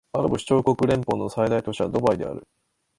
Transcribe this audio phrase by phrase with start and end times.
[0.13, 2.47] アラブ首長国連邦の最大都市はドバイである